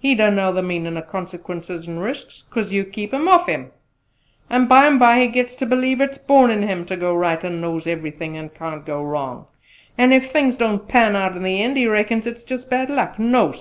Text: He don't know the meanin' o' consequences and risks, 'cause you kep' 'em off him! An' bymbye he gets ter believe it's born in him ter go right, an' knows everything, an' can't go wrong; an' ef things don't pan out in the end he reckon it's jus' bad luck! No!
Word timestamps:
He 0.00 0.16
don't 0.16 0.34
know 0.34 0.52
the 0.52 0.64
meanin' 0.64 0.96
o' 0.98 1.02
consequences 1.02 1.86
and 1.86 2.02
risks, 2.02 2.42
'cause 2.50 2.72
you 2.72 2.84
kep' 2.84 3.14
'em 3.14 3.28
off 3.28 3.46
him! 3.46 3.70
An' 4.50 4.66
bymbye 4.66 5.20
he 5.20 5.28
gets 5.28 5.54
ter 5.54 5.64
believe 5.64 6.00
it's 6.00 6.18
born 6.18 6.50
in 6.50 6.64
him 6.64 6.84
ter 6.84 6.96
go 6.96 7.14
right, 7.14 7.44
an' 7.44 7.60
knows 7.60 7.86
everything, 7.86 8.36
an' 8.36 8.48
can't 8.48 8.84
go 8.84 9.00
wrong; 9.00 9.46
an' 9.96 10.12
ef 10.12 10.32
things 10.32 10.56
don't 10.56 10.88
pan 10.88 11.14
out 11.14 11.36
in 11.36 11.44
the 11.44 11.62
end 11.62 11.76
he 11.76 11.86
reckon 11.86 12.20
it's 12.26 12.42
jus' 12.42 12.64
bad 12.64 12.90
luck! 12.90 13.16
No! 13.20 13.48